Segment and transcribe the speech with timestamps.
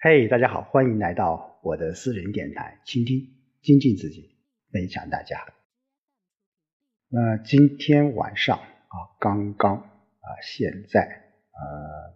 [0.00, 4.30] 嘿，大家好，欢迎来到我的私人电台，倾听、精进自己，
[4.70, 5.44] 分享大家。
[7.08, 11.00] 那今天晚上啊，刚刚啊，现在
[11.50, 12.14] 呃，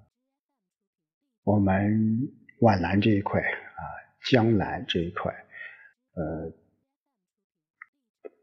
[1.42, 3.82] 我们皖南这一块啊，
[4.30, 5.34] 江南这一块，
[6.14, 6.52] 呃，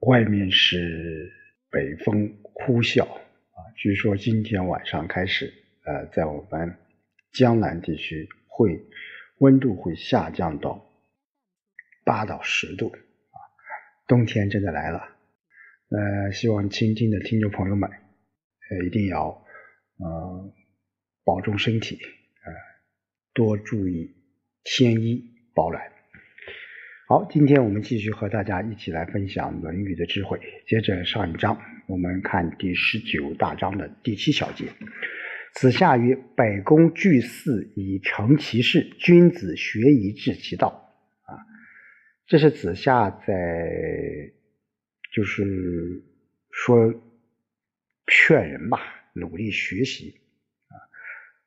[0.01, 1.31] 外面是
[1.71, 5.53] 北风呼啸啊，据说今天晚上开始，
[5.85, 6.75] 呃，在我们
[7.31, 8.85] 江南地区会。
[9.39, 10.85] 温度会下降到
[12.05, 13.37] 八到十度啊，
[14.07, 14.99] 冬天真的来了。
[15.89, 19.45] 呃，希望倾听的听众朋友们，呃，一定要
[19.97, 20.53] 呃
[21.23, 22.53] 保重身体，呃，
[23.33, 24.15] 多注意
[24.63, 25.23] 添衣
[25.55, 25.91] 保暖。
[27.07, 30.39] 好，今天我们继续和大家一起来分享《论语》的智慧。
[30.67, 34.65] 接着上一章，我们看第十九大章的第七小节。
[35.55, 41.35] 子夏曰：“百工具四以成其事，君子学以致其道。”啊，
[42.27, 44.31] 这是子夏在
[45.11, 46.03] 就是
[46.51, 46.93] 说
[48.07, 48.79] 劝人吧，
[49.13, 50.21] 努力学习
[50.67, 50.73] 啊。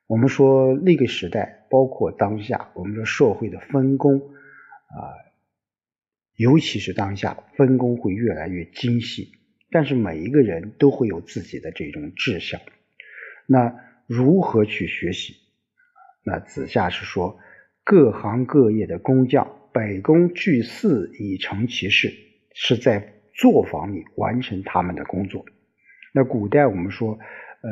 [0.07, 4.99] 我们说那个时代，包括当下，我们说社会的分工啊，
[6.37, 9.33] 尤其是当下分工会越来越精细，
[9.71, 12.61] 但是每一个人都会有自己的这种志向，
[13.47, 13.91] 那。
[14.15, 15.37] 如何去学习？
[16.23, 17.39] 那子夏是说，
[17.83, 22.13] 各行各业的工匠，百工具四以成其事，
[22.55, 25.47] 是在作坊里完成他们的工作。
[26.13, 27.19] 那古代我们说，
[27.63, 27.71] 呃，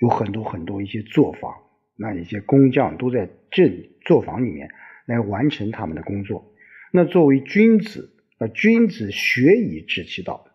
[0.00, 1.54] 有很多很多一些作坊，
[1.96, 3.70] 那一些工匠都在这
[4.04, 4.68] 作坊里面
[5.06, 6.52] 来完成他们的工作。
[6.92, 10.46] 那作为君子，那君子学以致其道，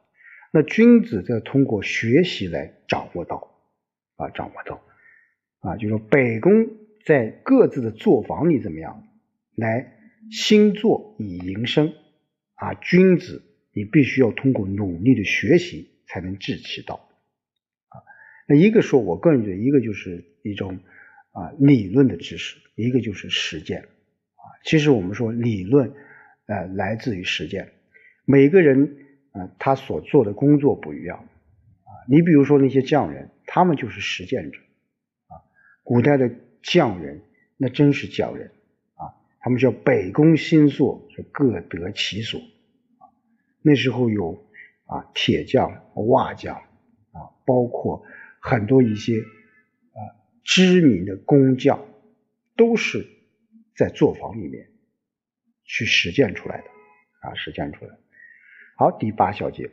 [0.52, 3.50] 那君子在通过学习来掌握道。
[4.16, 4.82] 啊，掌握到
[5.60, 6.68] 啊，就说北宫
[7.06, 9.08] 在各自的作坊里怎么样
[9.56, 9.94] 来
[10.32, 11.94] 兴作以营生
[12.56, 12.74] 啊？
[12.76, 17.10] 君子你必须要通过努力的学习才能治其道
[17.90, 18.04] 啊。
[18.48, 20.80] 那一个说，我个人觉得，一个就是一种
[21.32, 24.46] 啊理论的知识，一个就是实践啊。
[24.64, 25.94] 其实我们说理论
[26.46, 27.74] 呃来自于实践，
[28.26, 28.98] 每个人
[29.32, 31.28] 啊他所做的工作不一样。
[32.08, 33.30] 你比如说那些匠人。
[33.46, 34.58] 他们就是实践者
[35.28, 35.38] 啊，
[35.84, 36.32] 古代的
[36.64, 37.22] 匠人
[37.56, 38.50] 那真是匠人
[38.96, 43.14] 啊，他们叫北宫新作，是各得其所啊。
[43.62, 44.44] 那时候有
[44.86, 46.56] 啊铁匠、瓦匠
[47.12, 48.04] 啊，包括
[48.40, 50.00] 很多一些啊
[50.44, 51.86] 知名的工匠，
[52.56, 53.06] 都是
[53.76, 54.70] 在作坊里面
[55.64, 56.68] 去实践出来的
[57.20, 57.96] 啊，实践出来。
[58.78, 59.70] 好，第八小节，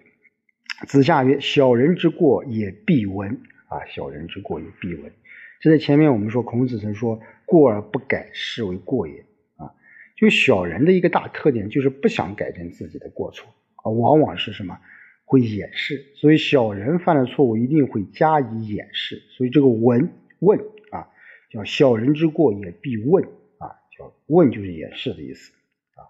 [0.87, 5.13] 子夏曰：“小人之过也必闻。”啊，小人之过也必闻。
[5.61, 9.25] 这在前面我们说，孔子曾说：“过而不改，是为过也。”
[9.57, 9.75] 啊，
[10.17, 14.79] 就小人的一个大特点就是不想改正自己的过错啊，往往是什么
[15.25, 16.07] 会掩饰。
[16.17, 19.23] 所以小人犯了错误，一定会加以掩饰。
[19.37, 20.59] 所以这个闻问
[20.91, 21.09] 啊，
[21.51, 23.25] 叫小人之过也必问
[23.59, 25.53] 啊，叫问就是掩饰的意思
[25.95, 26.09] 啊。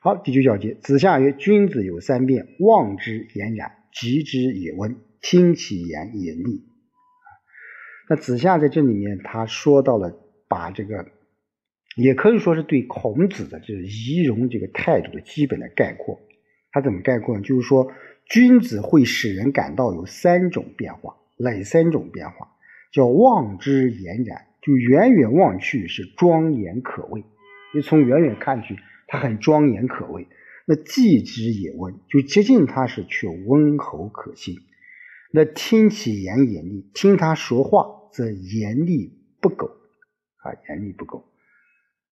[0.00, 6.64] 好，第九小节，子夏曰：“君子有三变：望之言然，及之也温，听其言也厉。”
[8.08, 10.12] 那子夏在这里面，他说到了
[10.48, 11.06] 把这个，
[11.96, 16.20] 也可以说是对孔子的这个仪容这个态度的基本的概括。
[16.72, 17.42] 他怎么概括呢？
[17.42, 17.92] 就是说，
[18.26, 22.48] 君子会使人感到有三种变化，哪三种变化？
[22.92, 27.24] 叫望之俨然，就远远望去是庄严可畏，
[27.74, 28.76] 你从远远看去，
[29.06, 30.26] 他很庄严可畏。
[30.66, 34.56] 那既之也温，就接近他是却温厚可信。
[35.32, 38.00] 那听其言也厉，听他说话。
[38.12, 39.66] 则严厉不苟
[40.36, 41.24] 啊，严厉不苟。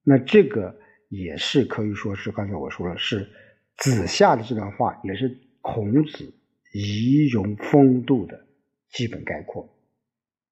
[0.03, 0.75] 那这个
[1.11, 3.29] 也是可以说是刚才我说了，是
[3.77, 6.33] 子夏的这段话，也是孔子
[6.73, 8.47] 仪容风度的
[8.89, 9.69] 基本概括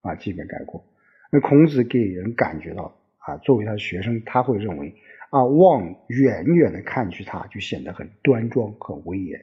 [0.03, 0.85] 啊，基本概括。
[1.33, 4.95] 那孔子给人感觉到啊，作为他的学生，他会认为
[5.31, 9.39] 啊，望远远的看去，他就显得很端庄、很威严；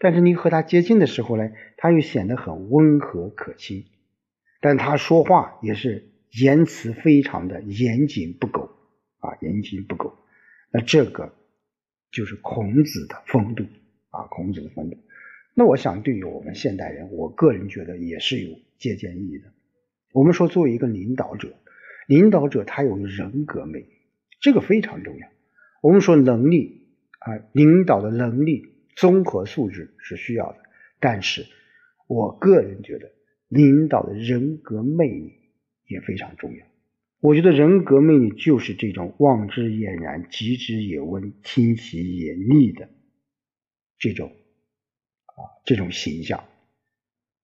[0.00, 3.84] 但是你和他接近的时候呢，他又显得很温和可亲。
[4.60, 8.70] 但他说话也是言辞非常的严谨不苟
[9.18, 10.14] 啊，严谨不苟。
[10.72, 11.32] 那这个
[12.10, 13.64] 就是孔子的风度
[14.10, 14.96] 啊，孔子的风度。
[15.54, 19.52] 那我想对于我们现代人，我个人觉得也是有借鉴意义的。
[20.12, 21.54] 我们说作为一个领导者，
[22.06, 23.88] 领导者他有人格魅力，
[24.46, 25.26] 这个非常重要。
[25.82, 26.86] 我们说能力
[27.18, 28.62] 啊，领导的能力、
[28.94, 30.58] 综合素质是需要的，
[31.00, 31.44] 但是
[32.06, 33.10] 我个人觉得。
[33.48, 35.32] 领导的人格魅力
[35.86, 36.66] 也非常重要。
[37.20, 42.88] 我觉得人格魅力就是这种望之俨然、极之也温、听其也腻的
[43.98, 44.32] 这种
[45.26, 46.42] 啊这种形象。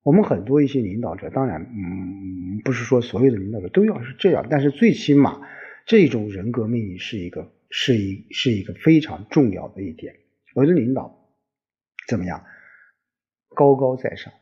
[0.03, 5.41] 我们很多一些领导者，当然，嗯，不是说所有的领导者都要是这样，但是最起码
[5.87, 10.17] 这种人格魅力是一个是一是一个非常重要的一点。
[10.55, 11.32] 我的领导
[12.08, 12.44] 怎么样？
[13.55, 14.32] 高高在上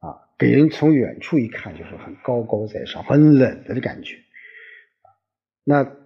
[0.00, 4.18] 啊，给人从远处一看就是很高高在上、很冷的感觉。
[5.62, 5.96] 那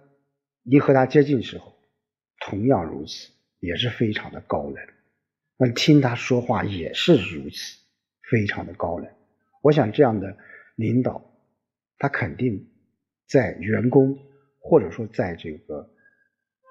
[0.61, 1.73] 你和他接近时候，
[2.39, 4.75] 同样如此，也是非常的高冷。
[5.57, 7.79] 那听他说话也是如此，
[8.29, 9.11] 非常的高冷。
[9.63, 10.37] 我想这样的
[10.75, 11.33] 领导，
[11.97, 12.69] 他肯定
[13.25, 14.19] 在员工
[14.67, 15.89] 或者说在这个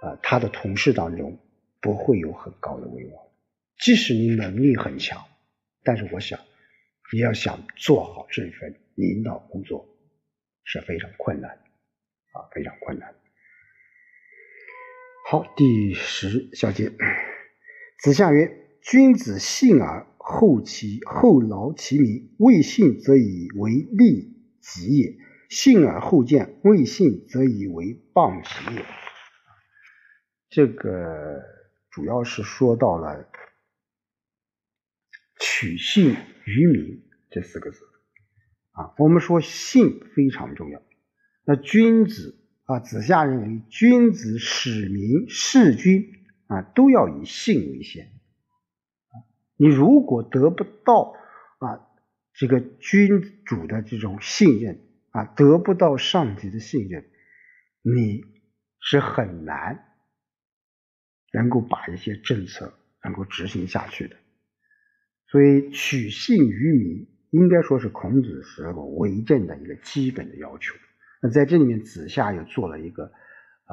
[0.02, 1.38] 呃他的同事当中
[1.80, 3.24] 不会有很高的威望。
[3.78, 5.24] 即使你能力很强，
[5.82, 6.38] 但是我想
[7.12, 9.88] 你要想做好这份领导工作
[10.64, 11.50] 是非常困难。
[12.32, 13.14] 啊，非常困难。
[15.26, 16.92] 好，第十小节，
[17.98, 28.84] 子夏曰：“君子信而后其后劳其民，未信则以为利己也；信而后见，未信则以为谤己也。”
[30.48, 31.42] 这个
[31.90, 33.28] 主要是说到了
[35.40, 37.78] “取信于民”这四个字
[38.72, 38.94] 啊。
[38.98, 40.80] 我们说信非常重要。
[41.44, 46.12] 那君子啊，子夏认为，君子使民事君
[46.46, 48.12] 啊，都要以信为先。
[49.56, 51.14] 你如果得不到
[51.58, 51.88] 啊
[52.34, 54.85] 这个君主的这种信任
[55.16, 57.06] 啊，得不到上级的信任，
[57.80, 58.22] 你
[58.80, 59.86] 是很难
[61.32, 64.16] 能够把一些政策能够执行下去的。
[65.28, 70.74] 所以，取信于民，应该说是孔子时候为政的一个基本的要求。
[71.22, 73.72] 那在这里面，子夏又做了一个啊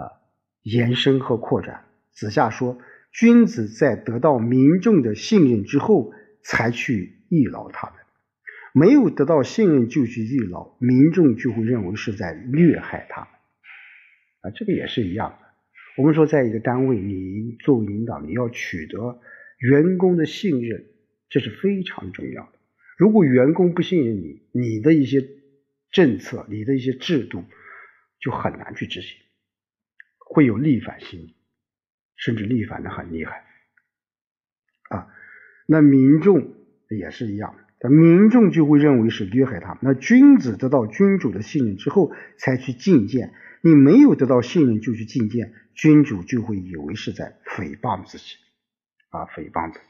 [0.62, 1.84] 延伸和扩展。
[2.13, 2.78] 子夏说
[3.12, 7.98] ：“君子在得到民众的信任之后，才去益劳他们；
[8.73, 13.29] 没有得到信任就去益劳，民众就会认为是在虐害他们。”
[14.41, 15.47] 啊，这个也是一样的。
[15.95, 19.21] 我们说，在一个单位，你作为领导，你要取得
[19.59, 20.85] 员工的信任，
[21.29, 22.53] 这是非常重要的。
[22.97, 25.25] 如果员工不信任你，你的一些
[25.91, 27.45] 政策，你的一些制度
[28.19, 29.17] 就很难去执行，
[30.17, 31.35] 会有逆反心理，
[32.17, 33.45] 甚至逆反的很厉害
[34.89, 35.07] 啊。
[35.67, 36.53] 那民众
[36.89, 39.77] 也是一样，的，民众就会认为是虐害他。
[39.81, 48.35] 那君子得到君主的信任之后才去觐见，你没有得到信任就去觐见，君主就会以为是在诽谤自己
[49.09, 49.85] 啊，诽谤自己。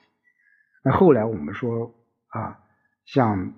[0.84, 1.96] 那后来我们说
[2.28, 2.60] 啊，
[3.06, 3.54] 像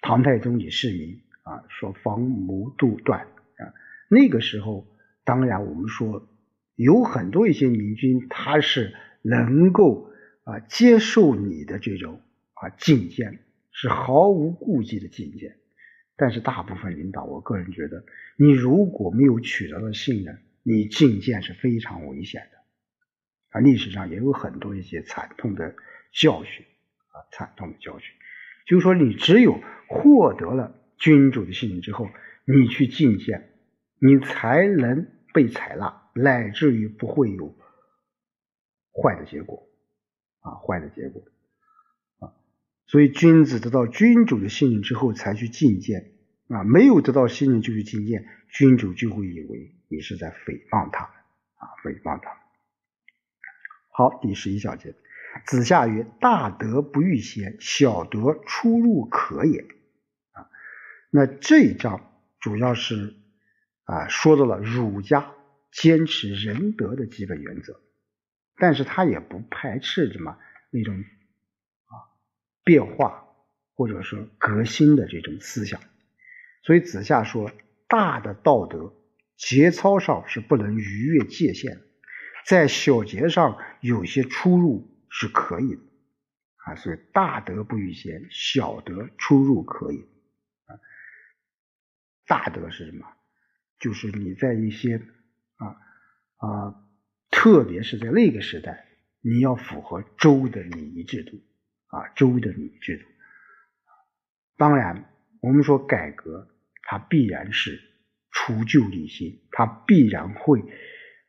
[0.00, 1.24] 唐太宗李世民。
[1.46, 3.70] 啊，说防谋杜断啊，
[4.10, 4.84] 那个时候，
[5.24, 6.28] 当然我们说
[6.74, 8.92] 有很多一些明君，他是
[9.22, 10.10] 能够
[10.42, 12.20] 啊接受你的这种
[12.54, 13.38] 啊进谏，
[13.78, 15.58] 是毫无顾忌的进谏。
[16.16, 18.02] 但是大部分领导，我个人觉得，
[18.38, 22.58] 你如果没有取得了信任，你进谏是非常危险的。
[23.50, 25.76] 啊，历史上也有很多一些惨痛的
[26.12, 26.64] 教训
[27.12, 28.14] 啊，惨痛的教训，
[28.66, 30.74] 就是说你只有获得了。
[30.98, 32.08] 君主的信任之后，
[32.46, 33.50] 你去觐见，
[34.00, 37.54] 你才能被采纳，乃至于不会有
[38.94, 39.68] 坏的结果
[40.40, 41.22] 啊，坏的结果。
[42.86, 46.12] 所以，君子得到君主的信任之后才去觐见
[46.48, 52.30] 啊，没有得到信任就去觐见，君主就会以为你是在诽谤他啊，诽谤他。
[53.90, 54.94] 好，第十一小节，
[55.46, 59.62] 子夏曰：“大德不欲贤，小德出入可也。”
[60.32, 60.46] 啊
[61.10, 63.16] 那这一章主要是
[63.84, 65.32] 啊说到了儒家
[65.72, 67.80] 坚持仁德的基本原则，
[68.58, 70.36] 但是他也不排斥什么
[70.70, 71.04] 那种
[72.66, 73.28] 变化
[73.76, 75.80] 或者说革新的这种思想，
[76.64, 77.52] 所以子夏说
[77.86, 78.92] 大的道德
[79.36, 81.82] 节操上是不能逾越界限的，
[82.44, 85.80] 在小节上有些出入是可以的
[86.64, 90.00] 啊，所以大德不逾贤，小德出入可以
[90.66, 90.74] 啊。
[92.26, 93.06] 大德是什么？
[93.78, 94.96] 就是你在一些
[95.56, 95.66] 啊
[96.38, 96.74] 啊，
[97.30, 98.88] 特别是在那个时代，
[99.20, 101.40] 你要符合周的礼仪制度
[101.96, 103.04] 啊，周的礼制度。
[104.58, 105.10] 当然，
[105.40, 106.48] 我们说改革，
[106.82, 107.80] 它必然是
[108.30, 110.60] 除旧立新，它必然会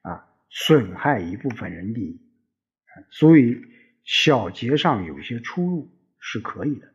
[0.02, 2.22] 啊损害一部分人利益，
[3.12, 3.62] 所以
[4.04, 6.88] 小节上有些出入是可以的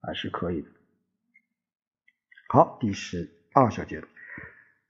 [0.00, 0.68] 啊，是可以的。
[2.48, 4.02] 好，第十二小节，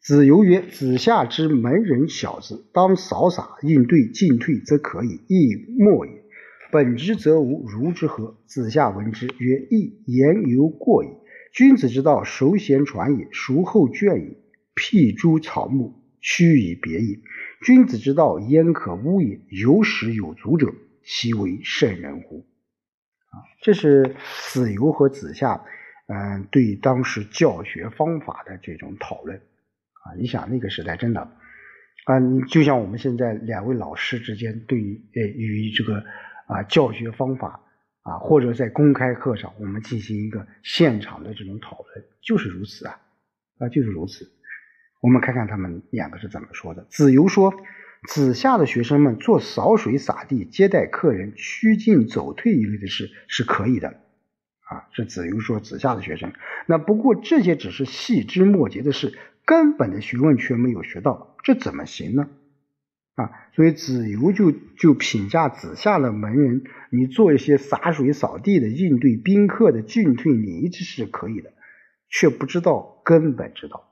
[0.01, 6.24] 子游曰：“子夏之门人小子，当扫洒应对进退，则可以，亦莫也。
[6.75, 11.09] 本之则无，如之何？”子夏闻之曰：“亦言犹过矣。
[11.53, 14.37] 君子之道，首先传也，孰后倦也？
[14.75, 17.21] 辟诸草木，趋以别也。
[17.65, 19.39] 君子之道，焉可污也？
[19.51, 22.45] 有始有足者，其为圣人乎？”
[23.31, 24.17] 啊，这是
[24.51, 25.65] 子游和子夏，
[26.09, 29.39] 嗯，对当时教学方法的这种讨论。
[29.39, 31.21] 啊，你想那个时代真的，
[32.07, 36.05] 啊，你就像我们现在两位老师之间对于呃与这个
[36.47, 37.61] 啊教学方法
[38.03, 43.01] 啊，或者在公开课上我们进行一个现场的这种讨论，就是如此啊，
[43.59, 44.31] 啊就是如此。
[45.01, 46.87] 我们看看他们两个是怎么说的。
[46.91, 47.55] 子游说，
[48.09, 56.33] 子夏的学生们做扫水洒地、接待客人、趋进走退一类的事是可以的，啊，是子游说子夏的学生。
[56.67, 59.19] 那不过这些只是细枝末节的事。
[59.47, 62.31] 根本的学问却没有学到，这怎么行呢？
[63.15, 71.53] 啊，所以子游就就评价子夏的门人，你做一些洒水扫地的应对宾客的进退礼仪之事可以的，
[72.09, 73.91] 却不知道根本之道。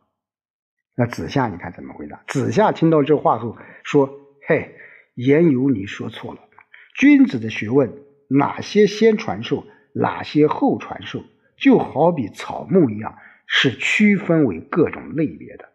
[0.96, 2.22] 那子夏你看怎么回答？
[2.26, 4.10] 子夏听到这话后说
[4.46, 4.74] ：“嘿，
[5.14, 6.40] 言由你说错了。
[6.98, 7.92] 君子的学问，
[8.28, 9.64] 哪些先传授，
[9.94, 11.24] 哪些后传授，
[11.56, 13.16] 就好比草木一样。”
[13.54, 15.68] 是区分为各种类别的。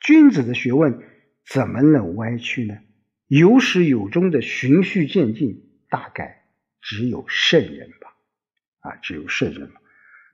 [0.00, 0.98] 君子的学问
[1.46, 2.78] 怎么能歪曲呢？
[3.26, 6.44] 有始有终的循序渐进，大概
[6.80, 8.14] 只有圣人吧。
[8.80, 9.70] 啊，只有圣人。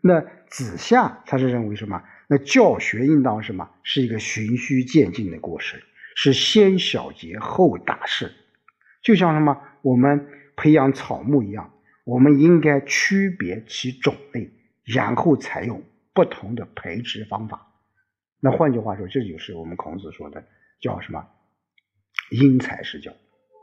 [0.02, 2.02] 那子夏他是认为什么？
[2.28, 3.70] 那教学应当什么？
[3.82, 5.80] 是一个循序渐进的过程，
[6.14, 8.32] 是先小节后大事。
[9.02, 9.60] 就像什么？
[9.82, 11.72] 我们培养草木一样，
[12.04, 14.50] 我们应该区别其种类，
[14.84, 15.82] 然后采用。
[16.14, 17.68] 不同的培植方法，
[18.40, 20.44] 那换句话说，这就是我们孔子说的
[20.80, 21.28] 叫什么
[22.30, 23.12] “因材施教”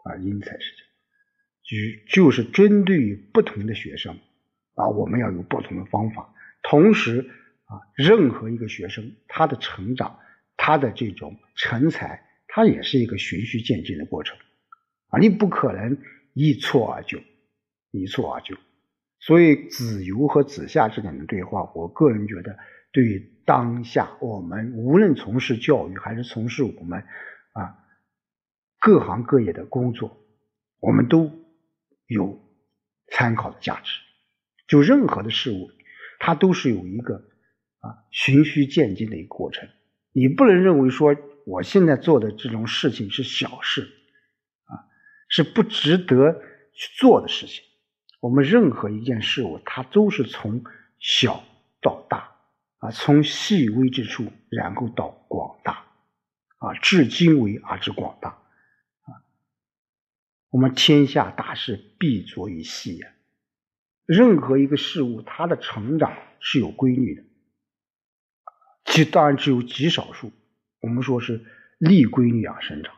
[0.05, 0.84] 啊，“因材施教”
[1.65, 4.19] 就就是针对于不同的学生
[4.75, 6.34] 啊，我们要有不同的方法。
[6.62, 7.22] 同时
[7.65, 10.19] 啊，任何一个学生他的成长，
[10.57, 14.38] 他的这种成才，他也是一个循序渐进的过程
[15.07, 15.98] 啊，你不可能
[16.34, 17.19] 一蹴而就，
[17.91, 18.55] 一蹴而就。
[19.19, 22.55] 所以子游和子夏之间的对话，我个人觉得，
[22.96, 27.02] 对于当下我们无论从事教育还是从事我们
[27.52, 27.75] 啊
[28.80, 30.16] 各行各业的工作，
[30.80, 31.30] 我们都
[32.08, 32.42] 有
[33.12, 34.00] 参考的价值。
[34.70, 35.72] 就任何的事物，
[36.20, 37.16] 它都是有一个
[37.80, 39.68] 啊循序渐进的一个过程。
[40.14, 43.92] 你不能认为说我现在做的这种事情是小事
[44.68, 44.88] 啊，
[45.28, 46.42] 是不值得
[46.74, 47.62] 去做的事情。
[48.22, 50.64] 我们任何一件事物，它都是从
[50.98, 51.44] 小
[51.82, 52.25] 到大
[52.86, 55.86] 啊，从细微之处，然后到广大
[56.58, 59.25] 啊，至精微而至广大啊。
[60.51, 63.08] 我们天下大事必着于细呀。
[64.06, 67.24] 任何一个事物，它的成长是有规律的，
[68.86, 70.32] 其当然只有极少数。
[70.82, 71.44] 我们说是
[71.80, 72.94] 立规律而生长，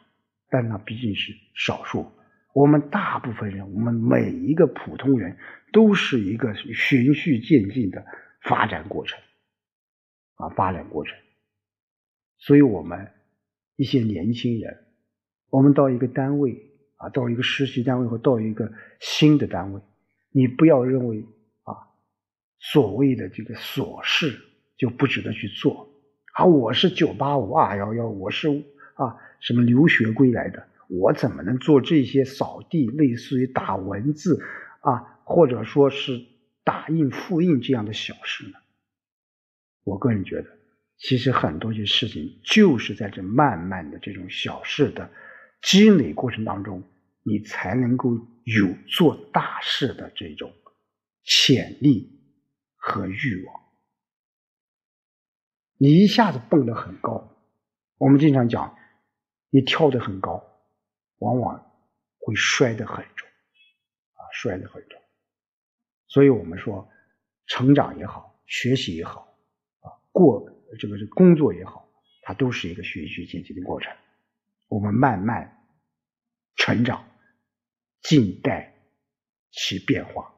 [0.50, 2.12] 但那毕竟是少数。
[2.54, 5.38] 我们大部分人，我们每一个普通人，
[5.72, 8.06] 都是一个循序渐进的
[8.42, 9.18] 发展过程
[10.38, 11.16] 啊，发展过程。
[12.40, 13.12] 所以，我们
[13.76, 14.86] 一些年轻人，
[15.50, 19.82] 我们到一个单位啊，到一个实习单位或到一个新的单位，
[20.32, 21.26] 你不要认为
[21.64, 21.74] 啊，
[22.60, 24.40] 所谓的这个琐事
[24.78, 25.90] 就不值得去做
[26.34, 26.46] 啊。
[26.46, 28.50] 我是九八五二幺幺，我是
[28.94, 30.68] 啊什么留学归来的。
[30.90, 34.42] 我怎么能做这些扫地，类似于打文字
[34.80, 36.24] 啊，或者说是
[36.64, 38.54] 打印复印这样的小事呢？
[39.88, 40.50] 我个人觉得，
[40.98, 45.10] 其实很多些事情就是在这慢慢的这种小事的
[45.62, 46.84] 积累过程当中，
[47.24, 48.10] 你才能够
[48.44, 50.52] 有做大事的这种
[51.24, 52.20] 潜力
[52.76, 53.56] 和欲望。
[55.78, 57.34] 你一下子蹦得很高，
[57.98, 58.78] 我们经常讲，
[59.50, 60.44] 你跳得很高。
[61.20, 61.72] 往往
[62.20, 65.02] 会摔得很重，啊，摔得很重。
[66.08, 66.88] 所以我们说，
[67.48, 69.27] 成长也好，学习也好，
[70.18, 71.88] 过这个这工作也好，
[72.24, 73.94] 它都是一个循序渐进的过程。
[74.68, 75.66] 我们慢慢
[76.56, 77.08] 成长，
[78.02, 78.74] 静待
[79.52, 80.34] 其变化，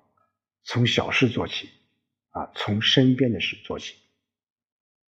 [0.64, 1.70] 从小事做起，
[2.32, 3.96] 啊，从身边的事做起。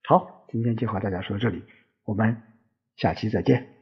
[0.03, 1.63] 好，今天就和大家说到这里，
[2.03, 2.41] 我们
[2.95, 3.80] 下期再见。